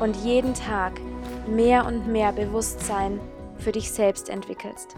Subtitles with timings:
[0.00, 1.00] und jeden Tag
[1.48, 3.20] mehr und mehr Bewusstsein
[3.58, 4.94] für dich selbst entwickelst.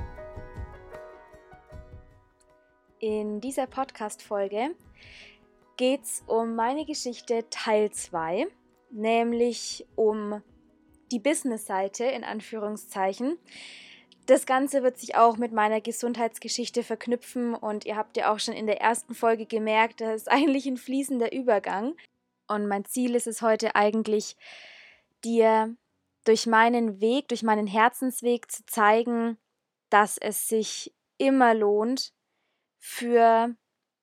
[2.99, 4.75] In dieser Podcast-Folge
[5.77, 8.49] geht es um meine Geschichte Teil 2,
[8.91, 10.43] nämlich um
[11.13, 13.39] die Business-Seite in Anführungszeichen.
[14.27, 18.55] Das Ganze wird sich auch mit meiner Gesundheitsgeschichte verknüpfen und ihr habt ja auch schon
[18.55, 21.95] in der ersten Folge gemerkt, das ist eigentlich ein fließender Übergang.
[22.49, 24.37] Und mein Ziel ist es heute eigentlich,
[25.25, 25.77] dir
[26.25, 29.39] durch meinen Weg, durch meinen Herzensweg zu zeigen,
[29.91, 32.13] dass es sich immer lohnt,
[32.79, 33.55] für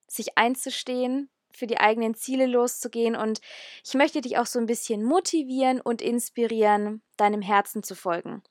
[0.08, 3.40] sich einzustehen, für die eigenen Ziele loszugehen und
[3.84, 8.42] ich möchte dich auch so ein bisschen motivieren und inspirieren, deinem Herzen zu folgen.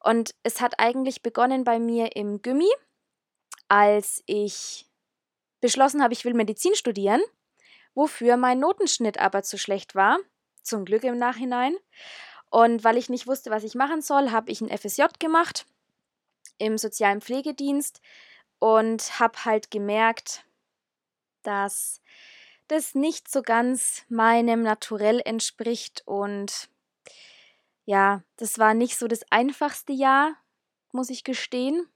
[0.00, 2.70] Und es hat eigentlich begonnen bei mir im Gymmi,
[3.68, 4.86] als ich
[5.60, 7.22] beschlossen habe, ich will Medizin studieren,
[7.94, 10.18] wofür mein Notenschnitt aber zu schlecht war,
[10.66, 11.76] zum Glück im Nachhinein.
[12.50, 15.66] Und weil ich nicht wusste, was ich machen soll, habe ich ein FSJ gemacht
[16.58, 18.00] im sozialen Pflegedienst
[18.58, 20.44] und habe halt gemerkt,
[21.42, 22.00] dass
[22.68, 26.68] das nicht so ganz meinem Naturell entspricht und
[27.84, 30.34] ja, das war nicht so das einfachste Jahr,
[30.90, 31.88] muss ich gestehen.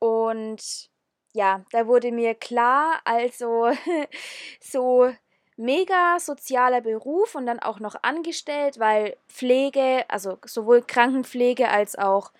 [0.00, 0.90] Und
[1.32, 3.70] ja, da wurde mir klar, also
[4.60, 5.12] so
[5.60, 12.32] mega sozialer Beruf und dann auch noch angestellt, weil Pflege, also sowohl Krankenpflege als auch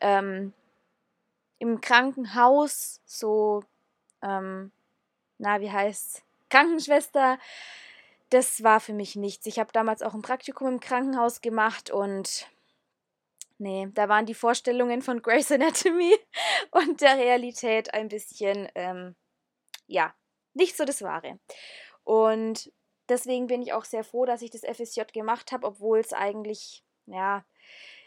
[0.00, 0.52] ähm,
[1.58, 3.64] im Krankenhaus, so,
[4.22, 4.70] ähm,
[5.38, 6.22] na, wie heißt's?
[6.50, 7.38] Krankenschwester,
[8.30, 9.46] das war für mich nichts.
[9.46, 12.46] Ich habe damals auch ein Praktikum im Krankenhaus gemacht und
[13.58, 16.14] nee, da waren die Vorstellungen von Grey's Anatomy
[16.70, 19.16] und der Realität ein bisschen, ähm,
[19.86, 20.14] ja,
[20.54, 21.38] nicht so das Wahre.
[22.06, 22.72] Und
[23.08, 26.84] deswegen bin ich auch sehr froh, dass ich das FSJ gemacht habe, obwohl es eigentlich,
[27.06, 27.44] ja,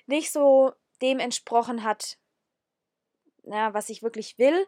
[0.07, 0.71] nicht so
[1.01, 2.17] dem entsprochen hat,
[3.43, 4.65] ja, was ich wirklich will,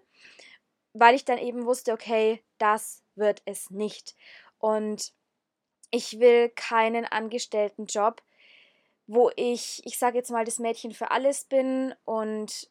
[0.91, 4.17] weil ich dann eben wusste, okay, das wird es nicht.
[4.57, 5.13] Und
[5.91, 8.21] ich will keinen Angestelltenjob,
[9.07, 12.69] wo ich, ich sage jetzt mal, das Mädchen für alles bin und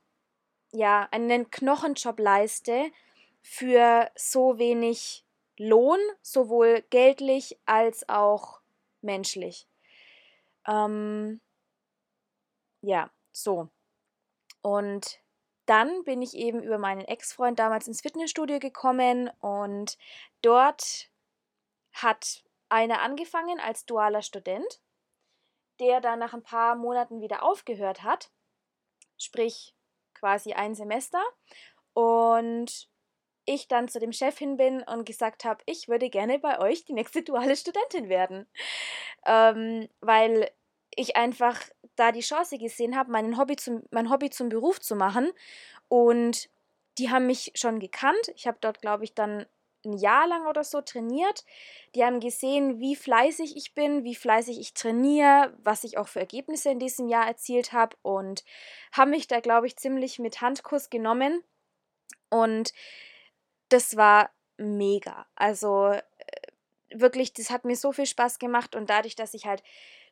[0.73, 2.93] ja, einen Knochenjob leiste
[3.41, 5.25] für so wenig
[5.63, 8.63] Lohn, sowohl geldlich als auch
[9.03, 9.69] menschlich.
[10.67, 11.43] Ähm,
[12.81, 13.69] ja, so.
[14.63, 15.21] Und
[15.67, 19.99] dann bin ich eben über meinen Ex-Freund damals ins Fitnessstudio gekommen und
[20.41, 21.11] dort
[21.93, 24.81] hat einer angefangen als dualer Student,
[25.79, 28.31] der dann nach ein paar Monaten wieder aufgehört hat,
[29.19, 29.77] sprich
[30.15, 31.23] quasi ein Semester.
[31.93, 32.89] Und
[33.51, 36.85] ich dann zu dem Chef hin bin und gesagt habe, ich würde gerne bei euch
[36.85, 38.47] die nächste duale Studentin werden.
[39.27, 40.51] Ähm, weil
[40.95, 41.61] ich einfach
[41.97, 45.33] da die Chance gesehen habe, mein Hobby zum, mein Hobby zum Beruf zu machen.
[45.89, 46.49] Und
[46.99, 48.33] die haben mich schon gekannt.
[48.37, 49.47] Ich habe dort, glaube ich, dann
[49.85, 51.45] ein Jahr lang oder so trainiert.
[51.95, 56.21] Die haben gesehen, wie fleißig ich bin, wie fleißig ich trainiere, was ich auch für
[56.21, 58.45] Ergebnisse in diesem Jahr erzielt habe und
[58.93, 61.43] haben mich da, glaube ich, ziemlich mit Handkuss genommen.
[62.29, 62.73] Und
[63.73, 65.27] das war mega.
[65.35, 66.01] Also äh,
[66.91, 69.63] wirklich, das hat mir so viel Spaß gemacht und dadurch, dass ich halt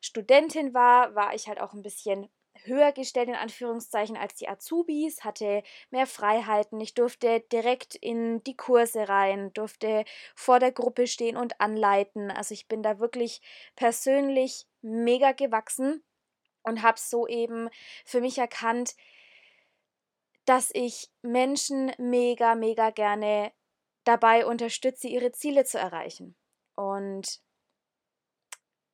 [0.00, 2.28] Studentin war, war ich halt auch ein bisschen
[2.64, 6.80] höher gestellt in Anführungszeichen als die Azubis, hatte mehr Freiheiten.
[6.80, 10.04] Ich durfte direkt in die Kurse rein, durfte
[10.34, 12.30] vor der Gruppe stehen und anleiten.
[12.30, 13.40] Also ich bin da wirklich
[13.76, 16.02] persönlich mega gewachsen
[16.62, 17.68] und habe so eben
[18.04, 18.94] für mich erkannt,
[20.48, 23.52] dass ich Menschen mega, mega gerne
[24.04, 26.36] dabei unterstütze, ihre Ziele zu erreichen.
[26.74, 27.42] Und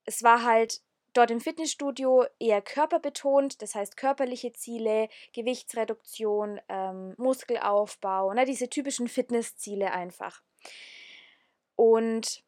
[0.04, 0.80] es war halt
[1.12, 9.06] dort im Fitnessstudio eher körperbetont, das heißt körperliche Ziele, Gewichtsreduktion, ähm, Muskelaufbau, ne, diese typischen
[9.06, 10.42] Fitnessziele einfach.
[11.76, 12.42] Und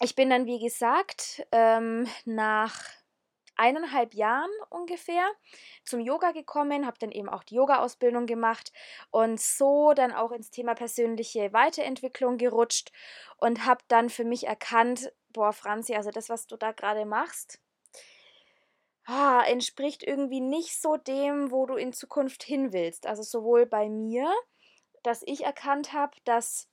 [0.00, 2.82] ich bin dann, wie gesagt, ähm, nach
[3.56, 5.24] eineinhalb Jahren ungefähr
[5.84, 8.72] zum Yoga gekommen, habe dann eben auch die Yoga-Ausbildung gemacht
[9.10, 12.92] und so dann auch ins Thema persönliche Weiterentwicklung gerutscht
[13.38, 17.60] und habe dann für mich erkannt, boah, Franzi, also das, was du da gerade machst,
[19.06, 23.06] ah, entspricht irgendwie nicht so dem, wo du in Zukunft hin willst.
[23.06, 24.30] Also sowohl bei mir,
[25.02, 26.68] dass ich erkannt habe, dass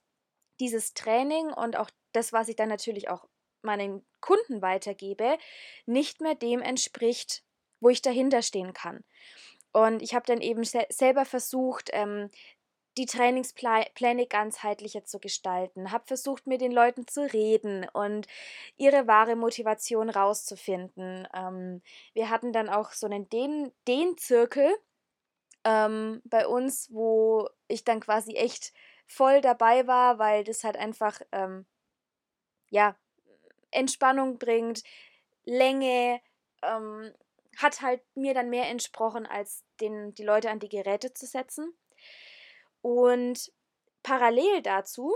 [0.59, 3.27] dieses Training und auch das, was ich dann natürlich auch
[3.61, 5.37] meinen Kunden weitergebe,
[5.85, 7.43] nicht mehr dem entspricht,
[7.81, 9.03] wo ich dahinter stehen kann.
[9.73, 12.29] Und ich habe dann eben se selber versucht, ähm,
[12.97, 18.27] die Trainingspläne ganzheitlicher zu gestalten, habe versucht, mit den Leuten zu reden und
[18.77, 21.27] ihre wahre Motivation rauszufinden.
[21.35, 21.81] Ähm,
[22.13, 24.75] wir hatten dann auch so einen Den-Zirkel
[25.63, 28.73] ähm, bei uns, wo ich dann quasi echt
[29.07, 31.65] voll dabei war, weil das halt einfach, ähm,
[32.69, 32.95] ja,
[33.73, 34.83] Entspannung bringt,
[35.45, 36.21] Länge,
[36.61, 37.13] ähm,
[37.57, 41.73] hat halt mir dann mehr entsprochen, als den, die Leute an die Geräte zu setzen.
[42.81, 43.51] Und
[44.01, 45.15] parallel dazu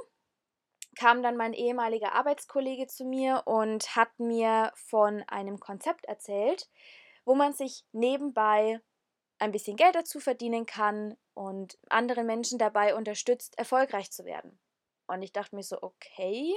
[0.98, 6.70] kam dann mein ehemaliger Arbeitskollege zu mir und hat mir von einem Konzept erzählt,
[7.26, 8.80] wo man sich nebenbei
[9.40, 14.60] ein bisschen Geld dazu verdienen kann und andere Menschen dabei unterstützt, erfolgreich zu werden.
[15.06, 16.56] Und ich dachte mir so, okay,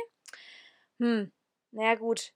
[0.98, 1.32] hm,
[1.72, 2.32] naja gut,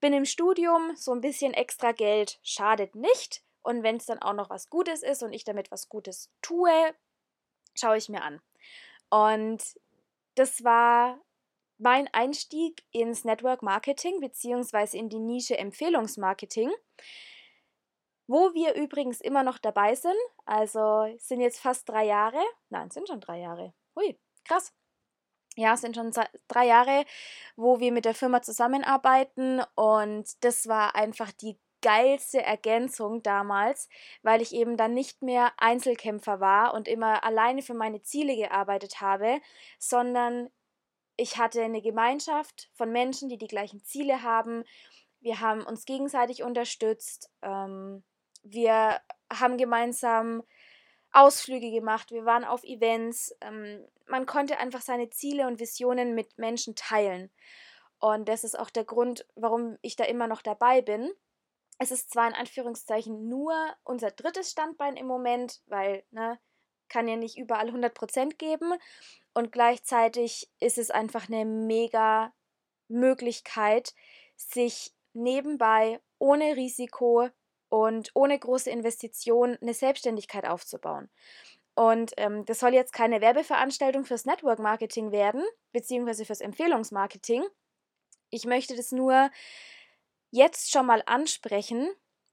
[0.00, 3.42] bin im Studium, so ein bisschen extra Geld schadet nicht.
[3.62, 6.94] Und wenn es dann auch noch was Gutes ist und ich damit was Gutes tue,
[7.74, 8.42] schaue ich mir an.
[9.08, 9.62] Und
[10.34, 11.18] das war
[11.78, 16.70] mein Einstieg ins Network Marketing beziehungsweise in die Nische Empfehlungsmarketing,
[18.26, 20.16] wo wir übrigens immer noch dabei sind.
[20.44, 22.42] Also sind jetzt fast drei Jahre.
[22.68, 23.72] Nein, sind schon drei Jahre.
[23.96, 24.74] Hui, krass
[25.56, 26.12] ja, es sind schon
[26.48, 27.04] drei Jahre,
[27.56, 33.90] wo wir mit der Firma zusammenarbeiten und das war einfach die geilste Ergänzung damals,
[34.22, 39.02] weil ich eben dann nicht mehr Einzelkämpfer war und immer alleine für meine Ziele gearbeitet
[39.02, 39.38] habe,
[39.78, 40.48] sondern
[41.16, 44.64] ich hatte eine Gemeinschaft von Menschen, die die gleichen Ziele haben.
[45.20, 47.30] Wir haben uns gegenseitig unterstützt.
[47.42, 48.02] Ähm,
[48.42, 49.00] wir
[49.30, 50.42] haben gemeinsam
[51.14, 53.34] Ausflüge gemacht, wir waren auf Events.
[53.40, 57.30] Ähm, man konnte einfach seine Ziele und Visionen mit Menschen teilen.
[58.00, 61.10] Und das ist auch der Grund, warum ich da immer noch dabei bin.
[61.78, 66.38] Es ist zwar in Anführungszeichen nur unser drittes Standbein im Moment, weil, ne,
[66.88, 68.74] kann ja nicht überall 100% geben.
[69.32, 72.32] Und gleichzeitig ist es einfach eine mega
[72.88, 73.94] Möglichkeit,
[74.36, 77.28] sich nebenbei ohne Risiko
[77.74, 81.10] und ohne große Investition eine Selbstständigkeit aufzubauen.
[81.74, 85.42] Und ähm, das soll jetzt keine Werbeveranstaltung fürs Network Marketing werden,
[85.72, 87.42] beziehungsweise fürs Empfehlungsmarketing.
[88.30, 89.28] Ich möchte das nur
[90.30, 91.90] jetzt schon mal ansprechen,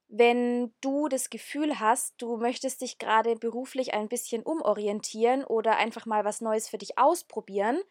[0.10, 6.06] wenn du das Gefühl hast, du möchtest dich gerade beruflich ein bisschen umorientieren oder einfach
[6.06, 7.82] mal was Neues für dich ausprobieren,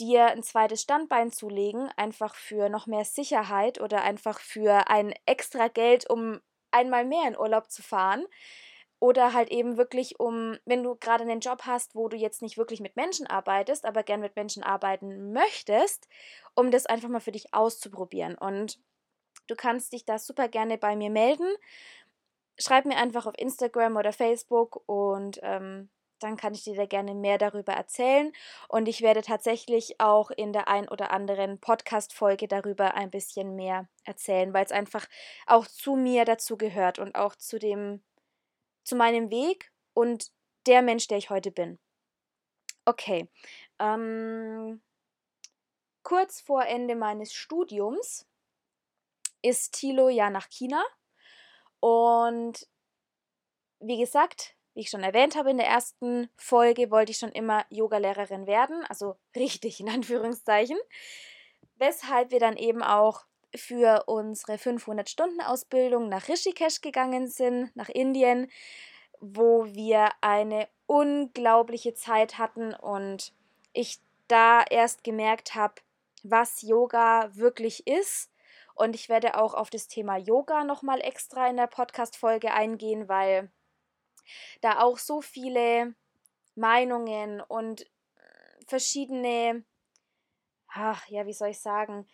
[0.00, 5.68] dir ein zweites Standbein zulegen, einfach für noch mehr Sicherheit oder einfach für ein extra
[5.68, 8.26] Geld, um einmal mehr in Urlaub zu fahren.
[9.00, 12.56] Oder halt eben wirklich um, wenn du gerade einen Job hast, wo du jetzt nicht
[12.56, 16.08] wirklich mit Menschen arbeitest, aber gern mit Menschen arbeiten möchtest,
[16.54, 18.34] um das einfach mal für dich auszuprobieren.
[18.36, 18.78] Und
[19.46, 21.48] du kannst dich da super gerne bei mir melden.
[22.58, 25.90] Schreib mir einfach auf Instagram oder Facebook und ähm,
[26.20, 28.32] dann kann ich dir da gerne mehr darüber erzählen.
[28.68, 33.88] Und ich werde tatsächlich auch in der ein oder anderen Podcast-Folge darüber ein bisschen mehr
[34.04, 35.06] erzählen, weil es einfach
[35.46, 38.02] auch zu mir dazu gehört und auch zu dem,
[38.84, 40.30] zu meinem Weg und
[40.66, 41.78] der Mensch, der ich heute bin.
[42.86, 43.28] Okay.
[43.78, 44.82] Ähm,
[46.02, 48.26] kurz vor Ende meines Studiums
[49.42, 50.82] ist Thilo ja nach China.
[51.80, 52.66] Und
[53.80, 57.64] wie gesagt, wie ich schon erwähnt habe in der ersten Folge, wollte ich schon immer
[57.70, 60.78] Yogalehrerin werden, also richtig in Anführungszeichen.
[61.76, 68.50] Weshalb wir dann eben auch für unsere 500-Stunden-Ausbildung nach Rishikesh gegangen sind, nach Indien,
[69.20, 73.32] wo wir eine unglaubliche Zeit hatten und
[73.72, 75.74] ich da erst gemerkt habe,
[76.22, 78.30] was Yoga wirklich ist.
[78.74, 83.50] Und ich werde auch auf das Thema Yoga nochmal extra in der Podcast-Folge eingehen, weil
[84.60, 85.94] da auch so viele
[86.54, 87.86] Meinungen und
[88.66, 89.64] verschiedene,
[90.68, 92.06] ach ja, wie soll ich sagen,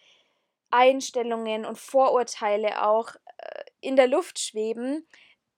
[0.71, 5.07] Einstellungen und Vorurteile auch äh, in der Luft schweben,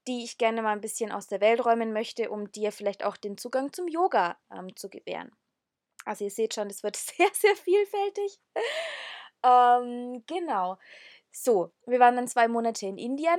[0.06, 3.16] die ich gerne mal ein bisschen aus der Welt räumen möchte, um dir vielleicht auch
[3.16, 5.32] den Zugang zum Yoga ähm, zu gewähren.
[6.04, 8.40] Also ihr seht schon, es wird sehr, sehr vielfältig.
[9.44, 10.78] ähm, genau.
[11.30, 13.38] So, wir waren dann zwei Monate in Indien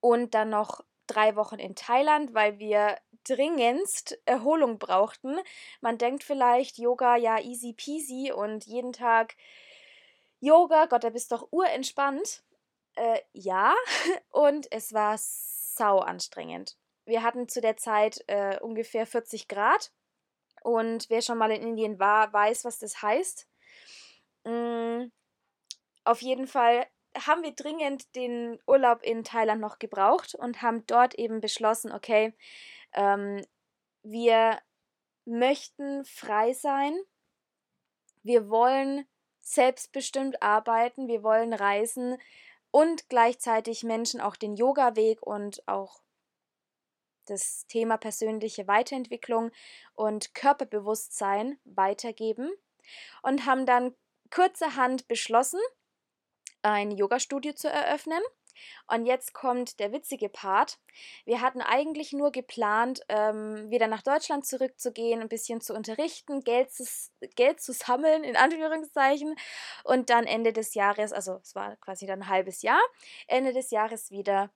[0.00, 5.38] und dann noch drei Wochen in Thailand, weil wir dringendst Erholung brauchten.
[5.80, 9.36] Man denkt vielleicht, Yoga, ja, easy peasy und jeden Tag
[10.40, 12.42] Yoga, Gott, da bist doch urentspannt.
[12.94, 13.74] Äh, ja,
[14.30, 16.76] und es war sau anstrengend.
[17.04, 19.90] Wir hatten zu der Zeit äh, ungefähr 40 Grad
[20.62, 23.48] und wer schon mal in Indien war, weiß, was das heißt.
[24.44, 25.12] Mhm.
[26.04, 26.86] Auf jeden Fall
[27.26, 32.34] haben wir dringend den Urlaub in Thailand noch gebraucht und haben dort eben beschlossen, okay,
[32.92, 33.44] ähm,
[34.02, 34.58] wir
[35.24, 36.96] möchten frei sein,
[38.22, 39.06] wir wollen
[39.40, 42.18] selbstbestimmt arbeiten, wir wollen reisen
[42.70, 46.02] und gleichzeitig Menschen auch den Yoga-Weg und auch
[47.26, 49.50] das Thema persönliche Weiterentwicklung
[49.94, 52.50] und Körperbewusstsein weitergeben
[53.22, 53.94] und haben dann
[54.30, 55.60] kurzerhand beschlossen,
[56.62, 58.20] ein Yoga-Studio zu eröffnen.
[58.88, 60.78] Und jetzt kommt der witzige Part.
[61.24, 66.72] Wir hatten eigentlich nur geplant, ähm, wieder nach Deutschland zurückzugehen, ein bisschen zu unterrichten, Geld
[66.72, 66.84] zu,
[67.36, 69.36] Geld zu sammeln, in Anführungszeichen,
[69.84, 72.80] und dann Ende des Jahres, also es war quasi dann ein halbes Jahr,
[73.26, 74.50] Ende des Jahres wieder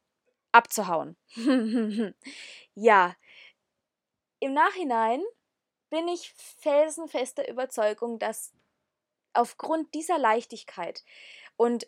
[0.50, 1.16] abzuhauen.
[2.74, 3.14] ja,
[4.40, 5.22] im Nachhinein
[5.90, 8.52] bin ich felsenfester Überzeugung, dass
[9.34, 11.04] aufgrund dieser Leichtigkeit
[11.56, 11.86] und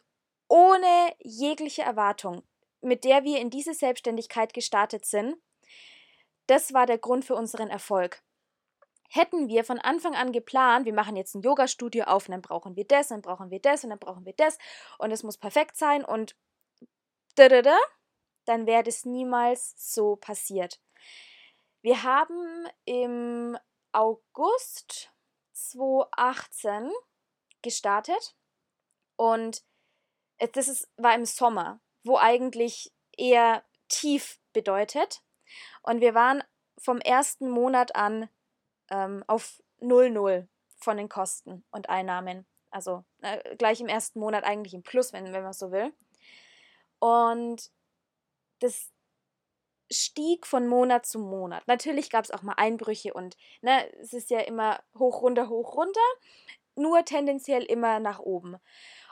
[0.49, 2.43] ohne jegliche Erwartung,
[2.81, 5.37] mit der wir in diese Selbstständigkeit gestartet sind,
[6.47, 8.23] das war der Grund für unseren Erfolg.
[9.09, 12.77] Hätten wir von Anfang an geplant, wir machen jetzt ein Yoga-Studio auf und dann brauchen
[12.77, 14.59] wir das, dann brauchen wir das und dann brauchen wir das
[14.99, 16.37] und es muss perfekt sein und
[17.37, 17.77] da, da, da,
[18.45, 20.81] dann wäre das niemals so passiert.
[21.81, 23.57] Wir haben im
[23.93, 25.13] August
[25.53, 26.91] 2018
[27.63, 28.35] gestartet
[29.17, 29.63] und
[30.53, 35.23] das ist, war im Sommer, wo eigentlich eher tief bedeutet.
[35.83, 36.43] Und wir waren
[36.79, 38.29] vom ersten Monat an
[38.91, 42.47] ähm, auf 0,0 von den Kosten und Einnahmen.
[42.71, 45.93] Also äh, gleich im ersten Monat eigentlich im Plus, wenn, wenn man so will.
[46.99, 47.71] Und
[48.61, 48.91] das
[49.91, 51.67] stieg von Monat zu Monat.
[51.67, 55.77] Natürlich gab es auch mal Einbrüche und ne, es ist ja immer hoch, runter, hoch,
[55.77, 56.01] runter,
[56.75, 58.57] nur tendenziell immer nach oben.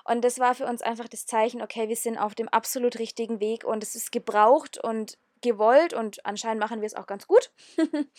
[0.05, 3.41] Und das war für uns einfach das Zeichen, okay, wir sind auf dem absolut richtigen
[3.41, 7.53] Weg und es ist gebraucht und gewollt und anscheinend machen wir es auch ganz gut.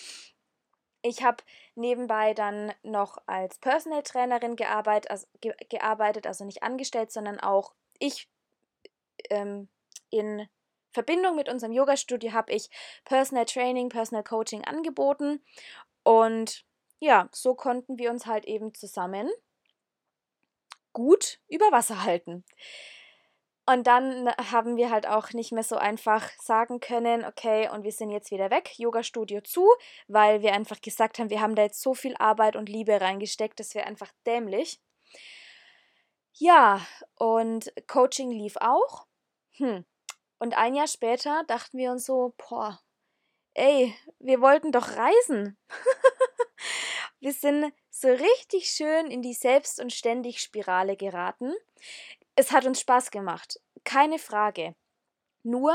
[1.02, 1.44] ich habe
[1.76, 7.74] nebenbei dann noch als Personal Trainerin gearbeitet, also, ge gearbeitet, also nicht angestellt, sondern auch
[8.00, 8.30] ich
[9.30, 9.70] ähm,
[10.10, 10.48] in
[10.94, 12.70] Verbindung mit unserem Yoga-Studio habe ich
[13.04, 15.44] Personal Training, Personal Coaching angeboten
[16.04, 16.66] und
[17.00, 19.30] ja, so konnten wir uns halt eben zusammen
[20.94, 22.46] gut über Wasser halten.
[23.66, 27.94] Und dann haben wir halt auch nicht mehr so einfach sagen können, okay, und wir
[27.94, 29.66] sind jetzt wieder weg, Yoga-Studio zu,
[30.08, 33.60] weil wir einfach gesagt haben, wir haben da jetzt so viel Arbeit und Liebe reingesteckt,
[33.60, 34.82] das wäre einfach dämlich.
[36.34, 36.86] Ja,
[37.16, 39.06] und Coaching lief auch.
[39.54, 39.86] Hm.
[40.40, 42.82] Und ein Jahr später dachten wir uns so, boah,
[43.54, 45.58] ey, wir wollten doch reisen.
[47.24, 51.54] wir sind so richtig schön in die Selbst- und Ständig-Spirale geraten.
[52.36, 54.76] Es hat uns Spaß gemacht, keine Frage.
[55.42, 55.74] Nur,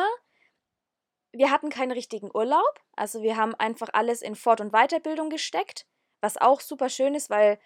[1.32, 5.86] wir hatten keinen richtigen Urlaub, also wir haben einfach alles in Fort- und Weiterbildung gesteckt,
[6.20, 7.58] was auch super schön ist, weil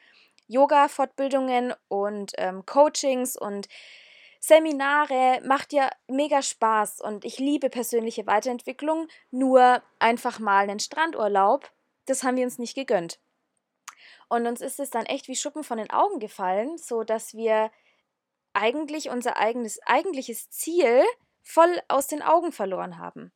[0.47, 3.67] Yoga-Fortbildungen und ähm, Coachings und
[4.39, 11.73] Seminare macht ja mega Spaß und ich liebe persönliche Weiterentwicklung, nur einfach mal einen Strandurlaub,
[12.07, 13.19] das haben wir uns nicht gegönnt.
[14.33, 17.71] Und uns ist es dann echt wie Schuppen von den Augen gefallen, so dass wir
[18.55, 21.05] eigentlich unser eigenes eigentliches Ziel
[21.43, 23.31] voll aus den Augen verloren haben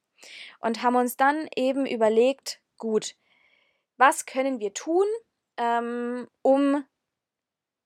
[0.58, 3.14] und haben uns dann eben überlegt, gut,
[3.98, 5.04] was können wir tun,
[5.58, 6.82] ähm, um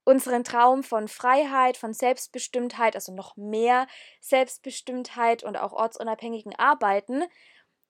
[0.04, 3.88] unseren Traum von Freiheit, von Selbstbestimmtheit, also noch mehr
[4.20, 7.24] Selbstbestimmtheit und auch ortsunabhängigen Arbeiten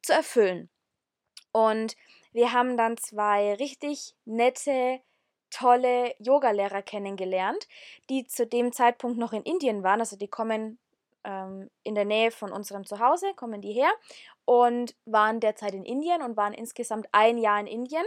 [0.00, 0.70] zu erfüllen.
[1.52, 1.94] Und
[2.32, 5.02] wir haben dann zwei richtig nette,
[5.50, 7.66] tolle Yogalehrer kennengelernt,
[8.08, 10.00] die zu dem Zeitpunkt noch in Indien waren.
[10.00, 10.78] Also die kommen
[11.24, 13.90] ähm, in der Nähe von unserem Zuhause, kommen die her
[14.44, 18.04] und waren derzeit in Indien und waren insgesamt ein Jahr in Indien.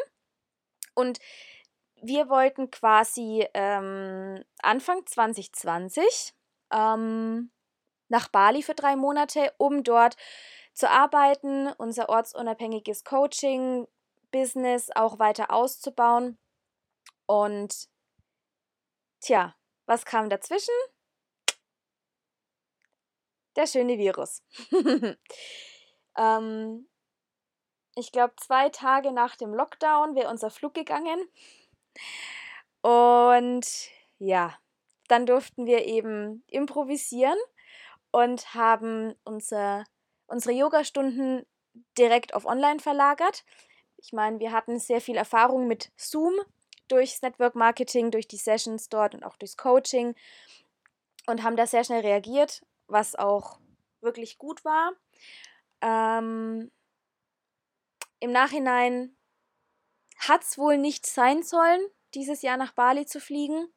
[0.93, 1.19] Und
[2.01, 6.33] wir wollten quasi ähm, Anfang 2020
[6.71, 7.51] ähm,
[8.09, 10.17] nach Bali für drei Monate, um dort
[10.73, 16.37] zu arbeiten, unser ortsunabhängiges Coaching-Business auch weiter auszubauen.
[17.25, 17.87] Und
[19.21, 20.73] tja, was kam dazwischen?
[23.55, 24.41] Der schöne Virus.
[26.17, 26.89] ähm,
[27.95, 31.27] ich glaube, zwei Tage nach dem Lockdown wäre unser Flug gegangen.
[32.81, 33.67] Und
[34.17, 34.57] ja,
[35.07, 37.37] dann durften wir eben improvisieren
[38.11, 39.83] und haben unser,
[40.27, 41.45] unsere Yogastunden
[41.97, 43.45] direkt auf Online verlagert.
[43.97, 46.33] Ich meine, wir hatten sehr viel Erfahrung mit Zoom
[46.87, 50.15] durchs Network Marketing, durch die Sessions dort und auch durchs Coaching
[51.27, 53.59] und haben da sehr schnell reagiert, was auch
[54.01, 54.93] wirklich gut war.
[55.81, 56.71] Ähm,
[58.19, 59.15] Im Nachhinein
[60.17, 61.81] hat es wohl nicht sein sollen,
[62.13, 63.67] dieses Jahr nach Bali zu fliegen.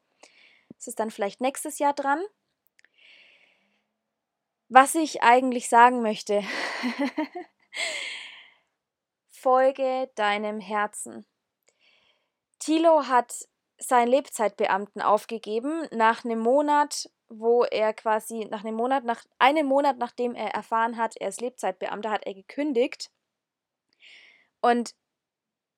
[0.79, 2.23] Es ist dann vielleicht nächstes Jahr dran.
[4.69, 6.43] Was ich eigentlich sagen möchte,
[9.29, 11.25] folge deinem Herzen.
[12.66, 19.25] Thilo hat seinen Lebzeitbeamten aufgegeben nach einem Monat, wo er quasi nach einem Monat, nach
[19.38, 23.12] einem Monat nachdem er erfahren hat, er ist Lebzeitbeamter, hat er gekündigt.
[24.62, 24.96] Und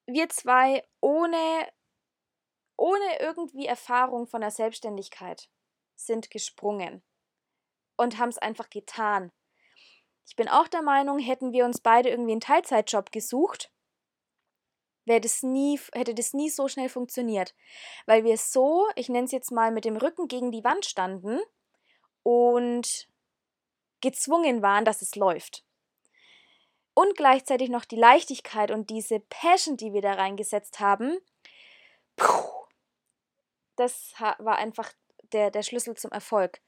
[0.07, 1.69] wir zwei ohne
[2.79, 5.51] ohne irgendwie Erfahrung von der Selbstständigkeit
[5.95, 7.03] sind gesprungen
[7.99, 9.31] und haben es einfach getan.
[10.27, 13.71] Ich bin auch der Meinung, hätten wir uns beide irgendwie einen Teilzeitjob gesucht,
[15.09, 17.55] wäre das nie, hätte das nie so schnell funktioniert.
[18.07, 21.41] Weil wir so, ich nenne es jetzt mal, mit dem Rücken gegen die Wand standen
[22.23, 23.09] und
[24.01, 25.65] gezwungen waren, dass es läuft.
[26.95, 31.19] Und gleichzeitig noch die Leichtigkeit und diese Passion, die wir da reingesetzt haben,
[33.77, 34.93] das war einfach
[35.33, 36.61] der, der Schlüssel zum Erfolg.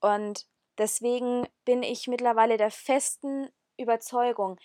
[0.00, 0.46] Und
[0.78, 4.58] deswegen bin ich mittlerweile der festen Überzeugung,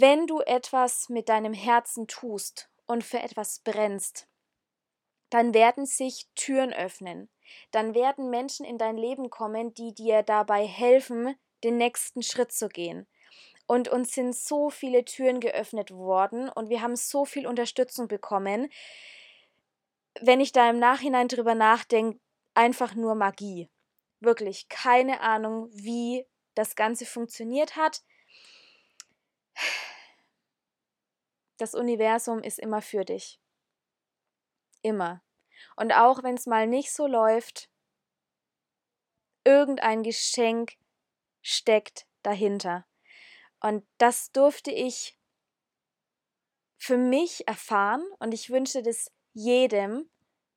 [0.00, 4.26] wenn du etwas mit deinem Herzen tust und für etwas brennst,
[5.30, 7.30] dann werden sich Türen öffnen.
[7.70, 12.68] Dann werden Menschen in dein Leben kommen, die dir dabei helfen, den nächsten Schritt zu
[12.68, 13.06] gehen.
[13.66, 18.68] Und uns sind so viele Türen geöffnet worden und wir haben so viel Unterstützung bekommen,
[20.20, 22.18] wenn ich da im Nachhinein drüber nachdenke,
[22.54, 23.68] einfach nur Magie.
[24.18, 28.02] Wirklich keine Ahnung, wie das Ganze funktioniert hat.
[31.58, 33.38] Das Universum ist immer für dich.
[34.82, 35.22] Immer.
[35.76, 37.68] Und auch wenn es mal nicht so läuft,
[39.44, 40.76] irgendein Geschenk
[41.42, 42.86] steckt dahinter.
[43.60, 45.18] Und das durfte ich
[46.78, 50.08] für mich erfahren und ich wünsche das jedem,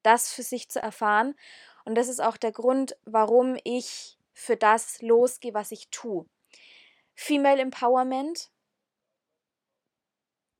[0.03, 1.35] das für sich zu erfahren.
[1.85, 6.25] Und das ist auch der Grund, warum ich für das losgehe, was ich tue.
[7.13, 8.51] Female Empowerment,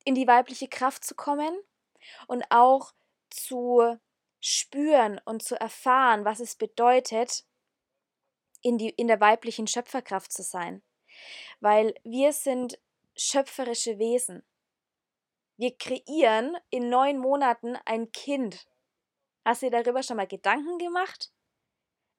[0.04, 1.58] in die weibliche Kraft zu kommen
[2.28, 2.94] und auch
[3.30, 3.98] zu
[4.40, 7.46] spüren und zu erfahren, was es bedeutet,
[8.62, 10.84] in, die, in der weiblichen Schöpferkraft zu sein.
[11.60, 12.80] Weil wir sind
[13.16, 14.44] schöpferische Wesen.
[15.58, 18.68] Wir kreieren in neun Monaten ein Kind.
[19.46, 21.32] Hast du dir darüber schon mal Gedanken gemacht?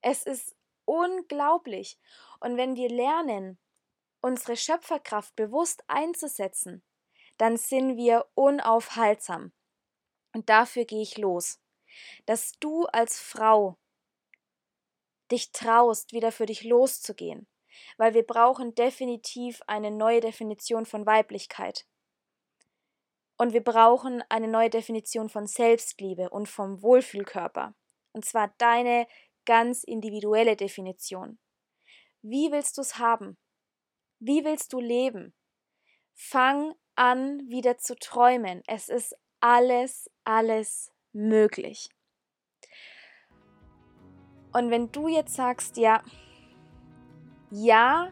[0.01, 1.99] Es ist unglaublich.
[2.39, 3.59] Und wenn wir lernen,
[4.21, 6.83] unsere Schöpferkraft bewusst einzusetzen,
[7.37, 9.51] dann sind wir unaufhaltsam.
[10.33, 11.59] Und dafür gehe ich los.
[12.25, 13.77] Dass du als Frau
[15.31, 17.47] dich traust, wieder für dich loszugehen.
[17.97, 21.85] Weil wir brauchen definitiv eine neue Definition von Weiblichkeit.
[23.37, 27.75] Und wir brauchen eine neue Definition von Selbstliebe und vom Wohlfühlkörper.
[28.13, 29.07] Und zwar deine
[29.45, 31.37] ganz individuelle Definition.
[32.21, 33.37] Wie willst du es haben?
[34.19, 35.35] Wie willst du leben?
[36.13, 38.61] Fang an, wieder zu träumen.
[38.67, 41.89] Es ist alles, alles möglich.
[44.53, 46.01] Und wenn du jetzt sagst, ja,
[47.51, 48.11] ja,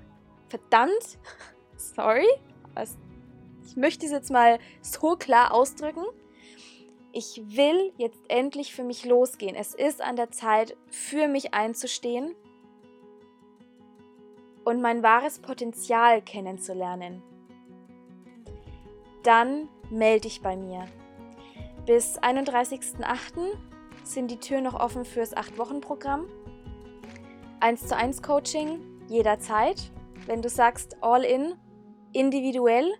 [0.49, 1.17] verdammt,
[1.77, 2.27] sorry,
[2.73, 2.97] was
[3.65, 6.05] ich möchte es jetzt mal so klar ausdrücken.
[7.11, 9.55] Ich will jetzt endlich für mich losgehen.
[9.55, 12.35] Es ist an der Zeit, für mich einzustehen
[14.63, 17.23] und mein wahres Potenzial kennenzulernen.
[19.23, 20.86] Dann melde dich bei mir.
[21.86, 23.57] Bis 31.08.
[24.03, 26.25] sind die Türen noch offen fürs 8-Wochen-Programm.
[27.59, 29.91] 1 zu 1 Coaching jederzeit.
[30.25, 31.55] Wenn du sagst all in,
[32.13, 32.93] individuell,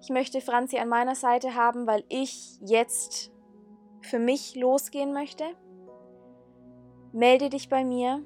[0.00, 3.30] ich möchte Franzi an meiner Seite haben, weil ich jetzt
[4.00, 5.44] für mich losgehen möchte,
[7.12, 8.22] melde dich bei mir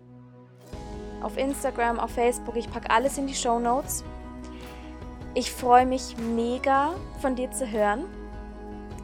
[1.23, 2.57] auf Instagram, auf Facebook.
[2.57, 4.05] Ich packe alles in die Show Notes.
[5.39, 8.07] Ich freue mich mega von dir zu hören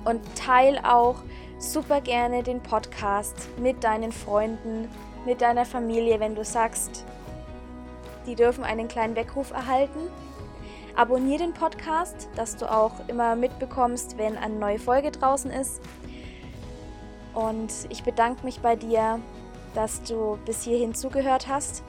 [0.07, 1.17] und teile auch
[1.59, 4.89] super gerne den Podcast mit deinen Freunden,
[5.27, 7.05] mit deiner Familie, wenn du sagst,
[8.27, 9.99] die dürfen einen kleinen Weckruf erhalten.
[10.97, 15.83] Abonnier den Podcast, dass du auch immer mitbekommst, wenn eine neue Folge draußen ist.
[17.35, 19.21] Und ich bedanke mich bei dir,
[19.75, 21.85] dass du bis hierhin zugehört hast.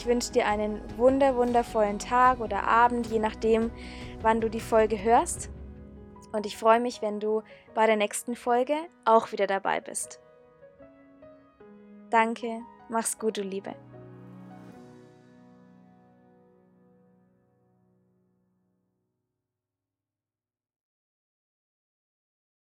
[0.00, 3.70] Ich wünsche dir einen wunder wundervollen Tag oder Abend, je nachdem,
[4.22, 5.50] wann du die Folge hörst.
[6.32, 7.42] Und ich freue mich, wenn du
[7.74, 8.72] bei der nächsten Folge
[9.04, 10.18] auch wieder dabei bist.
[12.08, 13.74] Danke, mach's gut, du Liebe.